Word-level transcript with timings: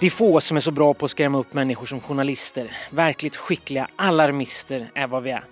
Det 0.00 0.06
är 0.06 0.10
få 0.10 0.40
som 0.40 0.56
är 0.56 0.60
så 0.60 0.70
bra 0.70 0.94
på 0.94 1.04
att 1.04 1.10
skrämma 1.10 1.38
upp 1.38 1.52
människor 1.52 1.86
som 1.86 2.00
journalister. 2.00 2.76
Verkligt 2.90 3.36
skickliga 3.36 3.88
alarmister 3.96 4.90
är 4.94 5.06
vad 5.06 5.22
vi 5.22 5.30
är. 5.30 5.44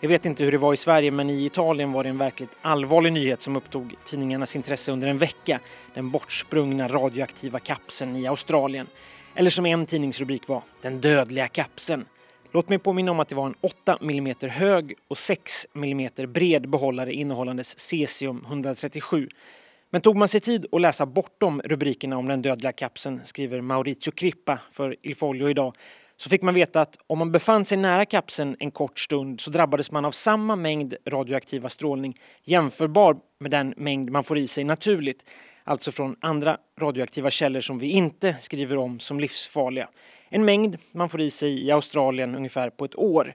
Jag 0.00 0.08
vet 0.08 0.26
inte 0.26 0.44
hur 0.44 0.52
det 0.52 0.58
var 0.58 0.72
i 0.72 0.76
Sverige 0.76 1.10
men 1.10 1.30
i 1.30 1.44
Italien 1.44 1.92
var 1.92 2.02
det 2.02 2.08
en 2.08 2.18
verkligt 2.18 2.50
allvarlig 2.62 3.12
nyhet 3.12 3.40
som 3.40 3.56
upptog 3.56 3.94
tidningarnas 4.04 4.56
intresse 4.56 4.92
under 4.92 5.08
en 5.08 5.18
vecka. 5.18 5.60
Den 5.94 6.10
bortsprungna 6.10 6.88
radioaktiva 6.88 7.58
kapseln 7.58 8.16
i 8.16 8.26
Australien. 8.26 8.86
Eller 9.34 9.50
som 9.50 9.66
en 9.66 9.86
tidningsrubrik 9.86 10.48
var, 10.48 10.62
den 10.82 11.00
dödliga 11.00 11.48
kapseln. 11.48 12.04
Låt 12.52 12.68
mig 12.68 12.78
påminna 12.78 13.10
om 13.10 13.20
att 13.20 13.28
det 13.28 13.34
var 13.34 13.46
en 13.46 13.54
8 13.60 13.98
mm 14.02 14.34
hög 14.40 14.94
och 15.08 15.18
6 15.18 15.66
mm 15.74 16.10
bred 16.32 16.68
behållare 16.68 17.12
innehållandes 17.12 17.78
cesium 17.78 18.44
137. 18.46 19.28
Men 19.90 20.00
tog 20.00 20.16
man 20.16 20.28
sig 20.28 20.40
tid 20.40 20.66
att 20.72 20.80
läsa 20.80 21.06
bortom 21.06 21.62
rubrikerna 21.64 22.18
om 22.18 22.28
den 22.28 22.42
dödliga 22.42 22.72
kapseln, 22.72 23.20
skriver 23.24 23.60
Maurizio 23.60 24.10
Crippa 24.10 24.58
för 24.72 24.96
Il 25.02 25.16
Foglio 25.16 25.50
idag, 25.50 25.72
så 26.16 26.28
fick 26.28 26.42
man 26.42 26.54
veta 26.54 26.80
att 26.80 26.96
om 27.06 27.18
man 27.18 27.32
befann 27.32 27.64
sig 27.64 27.78
nära 27.78 28.04
kapseln 28.04 28.56
en 28.58 28.70
kort 28.70 28.98
stund 28.98 29.40
så 29.40 29.50
drabbades 29.50 29.90
man 29.90 30.04
av 30.04 30.12
samma 30.12 30.56
mängd 30.56 30.94
radioaktiva 31.08 31.68
strålning 31.68 32.18
jämförbar 32.44 33.16
med 33.38 33.50
den 33.50 33.74
mängd 33.76 34.10
man 34.10 34.24
får 34.24 34.38
i 34.38 34.46
sig 34.46 34.64
naturligt, 34.64 35.24
alltså 35.64 35.92
från 35.92 36.16
andra 36.20 36.58
radioaktiva 36.80 37.30
källor 37.30 37.60
som 37.60 37.78
vi 37.78 37.90
inte 37.90 38.34
skriver 38.40 38.76
om 38.76 39.00
som 39.00 39.20
livsfarliga. 39.20 39.88
En 40.28 40.44
mängd 40.44 40.76
man 40.92 41.08
får 41.08 41.20
i 41.20 41.30
sig 41.30 41.66
i 41.66 41.70
Australien 41.70 42.34
ungefär 42.34 42.70
på 42.70 42.84
ett 42.84 42.98
år. 42.98 43.34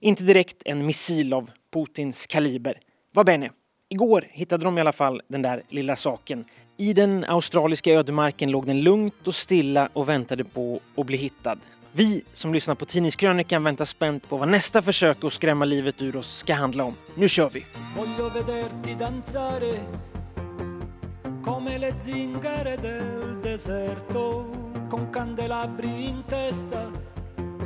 Inte 0.00 0.24
direkt 0.24 0.62
en 0.64 0.86
missil 0.86 1.32
av 1.32 1.50
Putins 1.72 2.26
kaliber. 2.26 2.80
Vad 3.12 3.26
Benny? 3.26 3.48
Igår 3.92 4.24
hittade 4.30 4.64
de 4.64 4.78
i 4.78 4.80
alla 4.80 4.92
fall 4.92 5.22
den 5.28 5.42
där 5.42 5.62
lilla 5.68 5.96
saken. 5.96 6.44
I 6.76 6.92
den 6.92 7.24
australiska 7.28 7.92
ödemarken 7.92 8.50
låg 8.50 8.66
den 8.66 8.80
lugnt 8.80 9.26
och 9.26 9.34
stilla 9.34 9.88
och 9.92 10.08
väntade 10.08 10.44
på 10.44 10.80
att 10.96 11.06
bli 11.06 11.16
hittad. 11.16 11.58
Vi 11.92 12.22
som 12.32 12.54
lyssnar 12.54 12.74
på 12.74 12.84
Tidningskrönikan 12.84 13.64
väntar 13.64 13.84
spänt 13.84 14.28
på 14.28 14.36
vad 14.36 14.48
nästa 14.48 14.82
försök 14.82 15.24
att 15.24 15.32
skrämma 15.32 15.64
livet 15.64 16.02
ur 16.02 16.16
oss 16.16 16.36
ska 16.36 16.54
handla 16.54 16.84
om. 16.84 16.94
Nu 17.14 17.28
kör 17.28 17.50
vi! 17.50 17.64
Come 21.44 21.78
le 21.78 21.92
zingare 22.02 22.76
del 22.76 23.42
deserto 23.42 24.44
con 24.90 25.12
candelabri 25.12 26.04
in 26.04 26.22
testa 26.28 26.92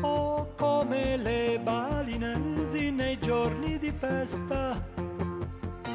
o 0.02 0.46
come 0.56 1.16
le 1.16 1.58
balinesi 1.64 2.90
nei 2.90 3.16
giorni 3.16 3.78
di 3.78 3.92
festa 4.00 4.76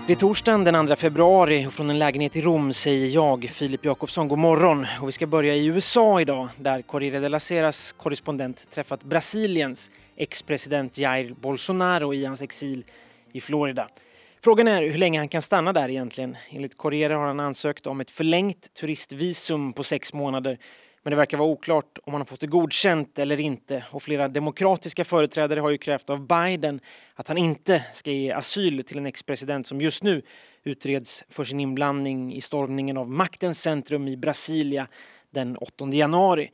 det 0.10 0.14
är 0.14 0.18
torsdagen 0.18 0.64
den 0.64 0.88
2 0.88 0.96
februari 0.96 1.68
och 1.68 1.74
från 1.74 1.90
en 1.90 2.00
lägenhet 2.00 2.36
i 2.36 2.42
Rom 2.42 2.74
säger 2.74 3.08
jag, 3.08 3.50
Filip 3.50 3.86
Jakobsson, 3.86 4.28
god 4.28 4.40
morgon. 4.40 4.86
Och 5.02 5.08
vi 5.08 5.12
ska 5.12 5.28
börja 5.28 5.56
i 5.56 5.66
USA 5.66 6.22
idag 6.22 6.50
där 6.58 6.82
Corriere 6.82 7.20
della 7.20 7.40
Seras 7.40 7.92
korrespondent 7.92 8.72
träffat 8.72 9.04
Brasiliens 9.04 9.92
ex-president 10.16 10.98
Jair 10.98 11.34
Bolsonaro 11.42 12.14
i 12.14 12.26
hans 12.26 12.42
exil 12.42 12.84
i 13.34 13.42
Florida. 13.42 13.88
Frågan 14.44 14.68
är 14.68 14.82
hur 14.82 14.98
länge 14.98 15.20
han 15.20 15.28
kan 15.28 15.42
stanna 15.42 15.74
där 15.74 15.90
egentligen. 15.90 16.38
Enligt 16.50 16.78
Corriere 16.78 17.14
har 17.14 17.28
han 17.28 17.40
ansökt 17.40 17.88
om 17.88 18.02
ett 18.02 18.12
förlängt 18.12 18.74
turistvisum 18.74 19.74
på 19.74 19.84
sex 19.84 20.14
månader 20.14 20.58
men 21.04 21.12
det 21.12 21.18
verkar 21.18 21.38
vara 21.38 21.50
oklart 21.50 22.00
om 22.04 22.14
han 22.14 22.22
har 22.22 22.26
fått 22.26 22.40
det 22.40 22.48
godkänt 22.48 23.20
eller 23.20 23.40
inte 23.40 23.84
och 23.92 24.04
flera 24.04 24.28
demokratiska 24.28 25.06
företrädare 25.06 25.60
har 25.60 25.70
ju 25.70 25.78
krävt 25.78 26.10
av 26.10 26.28
Biden 26.28 26.80
att 27.16 27.28
han 27.28 27.38
inte 27.38 27.86
ska 27.94 28.12
ge 28.12 28.32
asyl 28.32 28.84
till 28.84 28.98
en 28.98 29.06
ex-president 29.06 29.68
som 29.68 29.82
just 29.82 30.04
nu 30.04 30.22
utreds 30.64 31.24
för 31.30 31.44
sin 31.44 31.60
inblandning 31.60 32.34
i 32.34 32.42
stormningen 32.42 32.98
av 32.98 33.10
maktens 33.10 33.62
centrum 33.62 34.08
i 34.08 34.18
Brasilia 34.18 34.88
den 35.32 35.58
8 35.58 35.86
januari. 35.86 36.52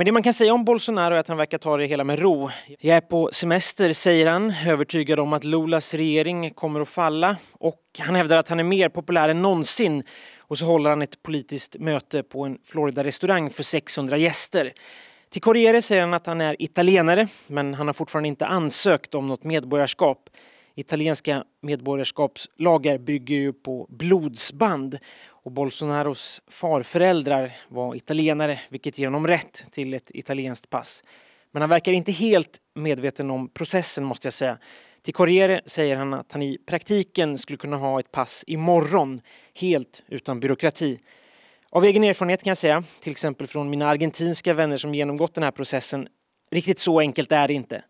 Men 0.00 0.04
det 0.04 0.12
man 0.12 0.22
kan 0.22 0.34
säga 0.34 0.54
om 0.54 0.64
Bolsonaro 0.64 1.14
är 1.14 1.18
att 1.18 1.28
han 1.28 1.36
verkar 1.36 1.58
ta 1.58 1.76
det 1.76 1.86
hela 1.86 2.04
med 2.04 2.18
ro. 2.18 2.50
Jag 2.78 2.96
är 2.96 3.00
på 3.00 3.30
semester, 3.32 3.92
säger 3.92 4.26
han, 4.26 4.54
övertygad 4.66 5.20
om 5.20 5.32
att 5.32 5.44
Lulas 5.44 5.94
regering 5.94 6.50
kommer 6.50 6.80
att 6.80 6.88
falla 6.88 7.36
och 7.52 7.80
han 7.98 8.14
hävdar 8.14 8.36
att 8.36 8.48
han 8.48 8.60
är 8.60 8.64
mer 8.64 8.88
populär 8.88 9.28
än 9.28 9.42
någonsin 9.42 10.02
och 10.38 10.58
så 10.58 10.64
håller 10.64 10.90
han 10.90 11.02
ett 11.02 11.22
politiskt 11.22 11.76
möte 11.78 12.22
på 12.22 12.44
en 12.44 12.58
Florida-restaurang 12.64 13.50
för 13.50 13.62
600 13.62 14.16
gäster. 14.16 14.72
Till 15.30 15.42
Corriere 15.42 15.82
säger 15.82 16.02
han 16.02 16.14
att 16.14 16.26
han 16.26 16.40
är 16.40 16.62
italienare 16.62 17.28
men 17.46 17.74
han 17.74 17.86
har 17.86 17.94
fortfarande 17.94 18.28
inte 18.28 18.46
ansökt 18.46 19.14
om 19.14 19.26
något 19.26 19.44
medborgarskap. 19.44 20.30
Italienska 20.74 21.44
medborgarskapslagar 21.62 22.98
bygger 22.98 23.36
ju 23.36 23.52
på 23.52 23.86
blodsband 23.90 24.98
och 25.42 25.52
Bolsonaros 25.52 26.42
farföräldrar 26.48 27.52
var 27.68 27.94
italienare 27.94 28.60
vilket 28.68 28.98
ger 28.98 29.06
honom 29.06 29.26
rätt 29.26 29.66
till 29.70 29.94
ett 29.94 30.10
italienskt 30.14 30.70
pass. 30.70 31.04
Men 31.52 31.62
han 31.62 31.70
verkar 31.70 31.92
inte 31.92 32.12
helt 32.12 32.58
medveten 32.74 33.30
om 33.30 33.48
processen 33.48 34.04
måste 34.04 34.26
jag 34.26 34.34
säga. 34.34 34.58
Till 35.02 35.14
Corriere 35.14 35.60
säger 35.66 35.96
han 35.96 36.14
att 36.14 36.32
han 36.32 36.42
i 36.42 36.58
praktiken 36.66 37.38
skulle 37.38 37.56
kunna 37.56 37.76
ha 37.76 38.00
ett 38.00 38.12
pass 38.12 38.44
imorgon, 38.46 39.20
helt 39.54 40.02
utan 40.08 40.40
byråkrati. 40.40 40.98
Av 41.70 41.84
egen 41.84 42.04
erfarenhet 42.04 42.42
kan 42.42 42.50
jag 42.50 42.58
säga, 42.58 42.82
till 43.00 43.10
exempel 43.10 43.46
från 43.46 43.70
mina 43.70 43.88
argentinska 43.88 44.54
vänner 44.54 44.76
som 44.76 44.94
genomgått 44.94 45.34
den 45.34 45.44
här 45.44 45.50
processen, 45.50 46.08
riktigt 46.50 46.78
så 46.78 47.00
enkelt 47.00 47.32
är 47.32 47.48
det 47.48 47.54
inte. 47.54 47.82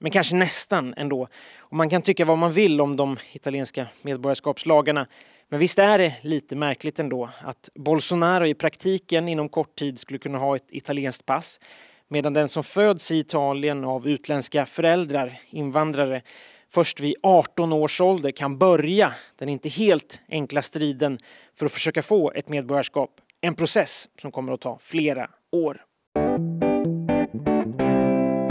Men 0.00 0.10
kanske 0.10 0.36
nästan 0.36 0.94
ändå. 0.96 1.28
Och 1.58 1.76
man 1.76 1.90
kan 1.90 2.02
tycka 2.02 2.24
vad 2.24 2.38
man 2.38 2.52
vill 2.52 2.80
om 2.80 2.96
de 2.96 3.16
italienska 3.32 3.86
medborgarskapslagarna. 4.02 5.06
Men 5.52 5.60
visst 5.60 5.78
är 5.78 5.98
det 5.98 6.14
lite 6.20 6.56
märkligt 6.56 6.98
ändå 6.98 7.28
att 7.40 7.68
Bolsonaro 7.74 8.46
i 8.46 8.54
praktiken 8.54 9.28
inom 9.28 9.48
kort 9.48 9.76
tid 9.76 9.98
skulle 9.98 10.18
kunna 10.18 10.38
ha 10.38 10.56
ett 10.56 10.66
italienskt 10.68 11.26
pass 11.26 11.60
medan 12.08 12.32
den 12.32 12.48
som 12.48 12.64
föds 12.64 13.10
i 13.12 13.18
Italien 13.18 13.84
av 13.84 14.08
utländska 14.08 14.66
föräldrar, 14.66 15.40
invandrare, 15.50 16.22
först 16.68 17.00
vid 17.00 17.14
18 17.22 17.72
års 17.72 18.00
ålder 18.00 18.30
kan 18.30 18.58
börja 18.58 19.12
den 19.38 19.48
inte 19.48 19.68
helt 19.68 20.20
enkla 20.28 20.62
striden 20.62 21.18
för 21.54 21.66
att 21.66 21.72
försöka 21.72 22.02
få 22.02 22.32
ett 22.32 22.48
medborgarskap. 22.48 23.10
En 23.40 23.54
process 23.54 24.08
som 24.20 24.32
kommer 24.32 24.52
att 24.52 24.60
ta 24.60 24.78
flera 24.80 25.30
år. 25.50 25.84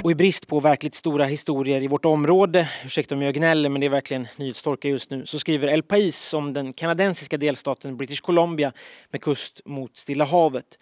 Och 0.03 0.11
i 0.11 0.15
brist 0.15 0.47
på 0.47 0.59
verkligt 0.59 0.95
stora 0.95 1.25
historier 1.25 1.81
i 1.81 1.87
vårt 1.87 2.05
område, 2.05 2.69
ursäkta 2.85 3.15
om 3.15 3.21
jag 3.21 3.33
gnäller 3.33 3.69
men 3.69 3.81
det 3.81 3.87
är 3.87 3.89
verkligen 3.89 4.27
nyhetstorka 4.35 4.87
just 4.87 5.09
nu, 5.09 5.25
så 5.25 5.39
skriver 5.39 5.67
El 5.67 5.83
Pais 5.83 6.33
om 6.33 6.53
den 6.53 6.73
kanadensiska 6.73 7.37
delstaten 7.37 7.97
British 7.97 8.21
Columbia 8.21 8.71
med 9.09 9.21
kust 9.21 9.61
mot 9.65 9.97
Stilla 9.97 10.25
havet. 10.25 10.79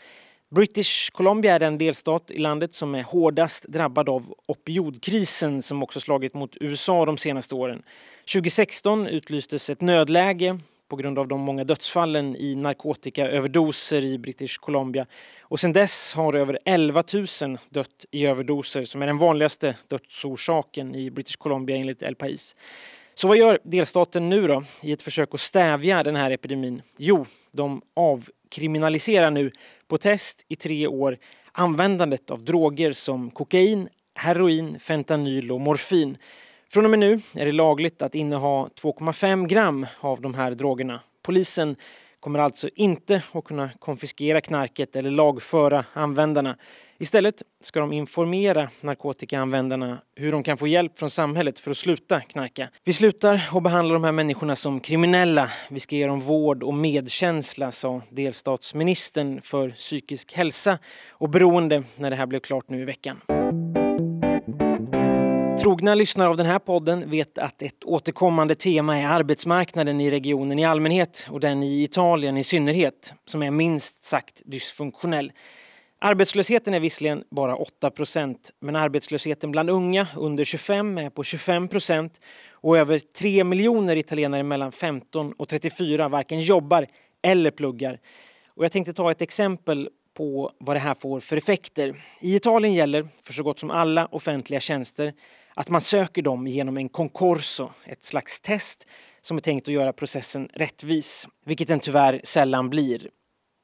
British 0.56 1.12
Columbia 1.12 1.56
är 1.56 1.60
den 1.60 1.78
delstat 1.78 2.32
i 2.32 2.38
landet 2.38 2.74
som 2.74 2.96
är 2.96 3.04
hårdast 3.04 3.64
drabbad 3.64 4.10
av 4.10 4.34
opioidkrisen 4.46 5.62
som 5.62 5.84
också 5.84 6.00
slagit 6.00 6.34
mot 6.34 6.58
USA 6.60 7.06
de 7.06 7.18
senaste 7.18 7.56
åren. 7.56 7.84
2016 8.34 9.08
utlystes 9.08 9.70
ett 9.70 9.82
nödläge 9.82 10.60
på 10.90 10.96
grund 10.96 11.20
av 11.20 11.28
de 11.28 11.42
många 11.42 11.64
dödsfallen 11.64 12.36
i 12.36 12.56
narkotikaöverdoser 12.56 14.02
i 14.02 14.18
British 14.18 14.58
Columbia. 14.58 15.06
Och 15.42 15.60
sedan 15.60 15.74
dess 15.74 16.14
har 16.14 16.34
över 16.34 16.60
11 16.66 17.04
000 17.14 17.58
dött 17.70 18.06
i 18.12 18.26
överdoser 18.26 18.84
som 18.84 19.02
är 19.02 19.08
den 19.08 19.18
vanligaste 19.18 19.76
dödsorsaken 19.88 20.96
i 20.96 21.12
British 21.12 21.38
Columbia 21.38 21.76
enligt 21.76 22.02
El 22.02 22.16
Pais. 22.16 22.56
Så 23.14 23.28
vad 23.28 23.38
gör 23.38 23.60
delstaten 23.64 24.30
nu 24.30 24.48
då 24.48 24.64
i 24.84 24.92
ett 24.92 25.02
försök 25.02 25.34
att 25.34 25.40
stävja 25.40 26.04
den 26.04 26.16
här 26.16 26.32
epidemin? 26.32 26.82
Jo, 26.98 27.26
de 27.52 27.82
avkriminaliserar 27.96 29.32
nu 29.32 29.52
på 29.88 29.98
test 29.98 30.46
i 30.48 30.56
tre 30.56 30.88
år 30.88 31.18
användandet 31.52 32.32
av 32.32 32.44
droger 32.44 32.94
som 32.94 33.32
kokain, 33.32 33.90
heroin, 34.16 34.80
fentanyl 34.80 35.52
och 35.52 35.62
morfin. 35.62 36.18
Från 36.72 36.86
och 36.86 36.92
med 36.92 37.00
nu 37.00 37.20
är 37.36 37.46
det 37.46 37.52
lagligt 37.52 38.02
att 38.02 38.16
inneha 38.16 38.68
2,5 38.82 39.48
gram 39.48 39.86
av 40.00 40.22
de 40.22 40.34
här 40.34 40.52
drogerna. 40.52 41.00
Polisen 41.22 41.76
kommer 42.20 42.40
alltså 42.40 42.70
inte 42.76 43.22
att 43.32 43.44
kunna 43.44 43.70
konfiskera 43.80 44.42
knarket 44.42 44.96
eller 44.96 45.12
lagföra 45.12 45.86
användarna. 45.94 46.58
Istället 47.00 47.44
ska 47.62 47.80
de 47.80 47.94
informera 47.94 48.70
narkotikaanvändarna 48.82 49.98
hur 50.16 50.32
de 50.32 50.44
kan 50.44 50.58
få 50.58 50.68
hjälp 50.68 51.00
från 51.00 51.10
samhället 51.10 51.60
för 51.60 51.72
att 51.72 51.78
sluta 51.78 52.20
knarka. 52.20 52.70
Vi 52.84 52.94
slutar 52.94 53.50
och 53.54 53.62
behandlar 53.62 53.94
de 53.94 54.04
här 54.04 54.12
människorna 54.12 54.56
som 54.56 54.80
kriminella. 54.80 55.50
Vi 55.70 55.80
ska 55.80 55.96
ge 55.96 56.08
dem 56.08 56.22
vård 56.22 56.64
och 56.64 56.74
medkänsla, 56.74 57.72
sa 57.72 58.02
delstatsministern 58.10 59.42
för 59.42 59.70
psykisk 59.70 60.34
hälsa 60.34 60.80
och 61.10 61.30
beroende 61.30 61.84
när 61.96 62.10
det 62.10 62.16
här 62.16 62.26
blev 62.26 62.40
klart 62.40 62.70
nu 62.70 62.82
i 62.82 62.86
veckan. 62.86 63.39
Eh, 65.60 65.64
Trogna 65.64 65.96
lyssnare 65.96 66.30
av 66.30 66.38
den 66.38 66.46
här 66.46 66.60
podden 66.60 67.10
vet 67.10 67.38
att 67.38 67.62
ett 67.62 67.84
återkommande 67.84 68.56
tema 68.56 68.98
är 68.98 69.08
arbetsmarknaden 69.08 70.02
i 70.02 70.12
regionen 70.12 70.60
i 70.60 70.66
allmänhet 70.66 71.28
och 71.30 71.40
den 71.40 71.64
i 71.64 71.84
Italien 71.84 72.38
i 72.38 72.44
synnerhet, 72.44 73.14
som 73.26 73.44
är 73.44 73.52
minst 73.52 74.06
sagt 74.06 74.42
dysfunktionell. 74.46 75.32
Arbetslösheten 76.02 76.74
är 76.74 76.80
visserligen 76.80 77.24
bara 77.32 77.56
8 77.56 77.90
procent, 77.90 78.52
men 78.60 78.76
arbetslösheten 78.76 79.52
bland 79.52 79.70
unga 79.70 80.08
under 80.18 80.44
25 80.44 80.98
är 80.98 81.10
på 81.10 81.24
25 81.24 81.68
procent 81.68 82.22
och 82.52 82.78
över 82.78 83.00
3 83.00 83.44
miljoner 83.44 83.96
italienare 83.96 84.44
mellan 84.44 84.72
15 84.72 85.34
och 85.38 85.50
34 85.50 86.10
varken 86.10 86.42
jobbar 86.42 86.86
eller 87.22 87.52
pluggar. 87.52 88.00
Och 88.48 88.64
jag 88.64 88.72
tänkte 88.72 88.94
ta 88.94 89.12
ett 89.12 89.22
exempel 89.22 89.90
på 90.14 90.52
vad 90.58 90.76
det 90.76 90.80
här 90.80 90.96
får 90.96 91.20
för 91.20 91.38
effekter. 91.38 91.94
I 92.22 92.36
Italien 92.36 92.74
gäller 92.74 93.08
för 93.24 93.34
så 93.34 93.44
gott 93.44 93.60
som 93.60 93.72
alla 93.72 94.06
offentliga 94.06 94.60
tjänster 94.60 95.14
att 95.60 95.70
man 95.70 95.82
söker 95.82 96.22
dem 96.22 96.48
genom 96.48 96.78
en 96.78 96.90
concorso, 96.90 97.70
ett 97.86 98.04
slags 98.04 98.40
test 98.40 98.88
som 99.22 99.38
är 99.38 99.42
tänkt 99.42 99.68
att 99.68 99.74
göra 99.74 99.94
processen 99.94 100.50
rättvis, 100.54 101.28
vilket 101.46 101.68
den 101.68 101.80
tyvärr 101.80 102.22
sällan 102.24 102.70
blir. 102.70 103.10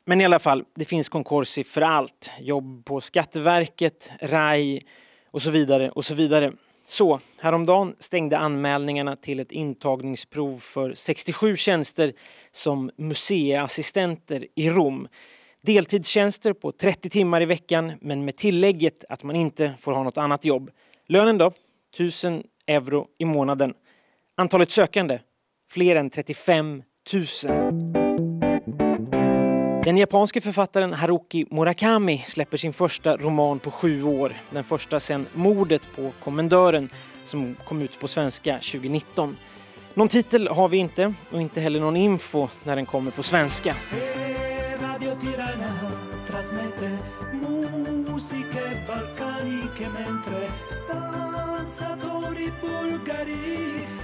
Men 0.06 0.22
i 0.22 0.26
alla 0.26 0.40
fall, 0.40 0.64
det 0.76 0.86
finns 0.86 1.10
konkurser 1.10 1.64
för 1.64 1.82
allt. 1.82 2.32
Jobb 2.40 2.86
på 2.86 3.02
Skatteverket, 3.02 4.12
RAI 4.22 4.82
och 5.32 5.42
så 5.42 5.50
vidare 5.50 5.90
och 5.90 6.06
så 6.06 6.16
vidare. 6.16 6.52
Så, 6.86 7.20
häromdagen 7.40 7.96
stängde 8.00 8.38
anmälningarna 8.38 9.16
till 9.16 9.40
ett 9.40 9.52
intagningsprov 9.52 10.60
för 10.60 10.94
67 10.94 11.56
tjänster 11.56 12.14
som 12.52 12.92
museiassistenter 12.98 14.48
i 14.56 14.70
Rom. 14.70 15.08
Deltidstjänster 15.62 16.54
på 16.54 16.72
30 16.72 17.10
timmar 17.10 17.42
i 17.42 17.46
veckan 17.46 17.92
men 18.02 18.26
med 18.26 18.36
tillägget 18.36 19.06
att 19.10 19.24
man 19.24 19.36
inte 19.36 19.74
får 19.80 19.92
ha 19.92 20.04
något 20.04 20.18
annat 20.18 20.46
jobb. 20.46 20.72
Lönen 21.08 21.38
då? 21.38 21.52
1000 21.96 22.44
euro 22.68 23.08
i 23.20 23.26
månaden. 23.26 23.74
Antalet 24.38 24.72
sökande? 24.72 25.20
Fler 25.70 25.96
än 25.96 26.10
35 26.10 26.84
000. 27.14 27.26
Den 29.86 29.98
japanske 29.98 30.42
författaren 30.42 30.94
Haruki 30.94 31.46
Murakami 31.52 32.18
släpper 32.18 32.58
sin 32.58 32.74
första 32.74 33.18
roman 33.18 33.60
på 33.60 33.72
sju 33.72 34.04
år. 34.04 34.34
Den 34.50 34.64
första 34.64 35.00
sedan 35.00 35.26
Mordet 35.34 35.82
på 35.96 36.12
kommendören 36.24 36.90
som 37.24 37.56
kom 37.66 37.82
ut 37.82 38.00
på 38.00 38.08
svenska 38.08 38.54
2019. 38.54 39.38
Någon 39.94 40.08
titel 40.08 40.48
har 40.48 40.70
vi 40.70 40.78
inte 40.78 41.14
och 41.32 41.42
inte 41.42 41.62
heller 41.62 41.80
någon 41.80 41.96
info 41.96 42.48
när 42.64 42.76
den 42.76 42.86
kommer 42.86 43.12
på 43.12 43.24
svenska 43.24 43.76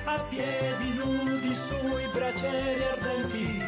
a 0.06 0.20
piedi 0.30 0.94
nudi 0.94 1.56
sui 1.56 2.08
braccieri 2.14 2.84
ardenti 2.84 3.64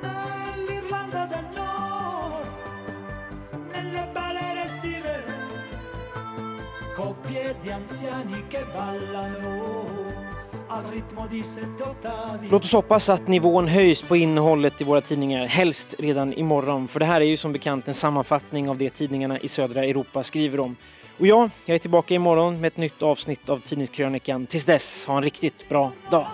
nell'Irlanda 0.00 1.26
del 1.26 1.46
Nord, 1.54 2.48
nelle 3.72 4.08
balere 4.12 4.64
estive, 4.64 5.24
coppie 6.94 7.56
di 7.60 7.70
anziani 7.70 8.44
che 8.48 8.64
ballano 8.72 10.10
Låt 12.50 12.64
oss 12.64 12.72
hoppas 12.72 13.08
att 13.10 13.28
nivån 13.28 13.68
höjs 13.68 14.02
på 14.02 14.16
innehållet 14.16 14.80
i 14.80 14.84
våra 14.84 15.00
tidningar, 15.00 15.46
helst 15.46 15.94
redan 15.98 16.32
imorgon. 16.32 16.88
För 16.88 17.00
det 17.00 17.06
här 17.06 17.20
är 17.20 17.24
ju 17.24 17.36
som 17.36 17.52
bekant 17.52 17.88
en 17.88 17.94
sammanfattning 17.94 18.70
av 18.70 18.78
det 18.78 18.90
tidningarna 18.90 19.40
i 19.40 19.48
södra 19.48 19.84
Europa 19.84 20.22
skriver 20.22 20.60
om. 20.60 20.76
Och 21.20 21.26
ja, 21.26 21.50
jag 21.66 21.74
är 21.74 21.78
tillbaka 21.78 22.14
imorgon 22.14 22.60
med 22.60 22.68
ett 22.68 22.76
nytt 22.76 23.02
avsnitt 23.02 23.48
av 23.48 23.58
Tidningskrönikan. 23.58 24.46
Tills 24.46 24.64
dess, 24.64 25.06
ha 25.06 25.16
en 25.16 25.22
riktigt 25.22 25.68
bra 25.68 25.92
dag. 26.10 26.26